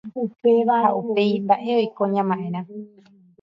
ha 0.81 0.87
upéi 1.01 1.35
mba’e 1.43 1.71
oiko 1.79 2.03
ña 2.13 2.23
ma’érã 2.29 2.61